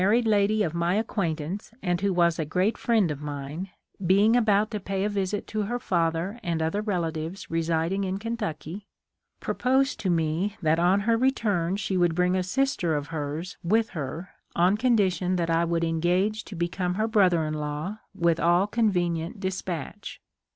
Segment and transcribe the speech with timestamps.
[0.03, 3.69] ried lady of my acquaintance and who was a great friend of mine,
[4.03, 8.87] being about to pay a visit to her father and other relatives residing in Kentucky,
[9.39, 13.89] proposed to me that on her return she would bring a sister of hers with
[13.89, 18.65] her on condition that I would engage to become her brother in law with all
[18.65, 20.19] con venient despatch.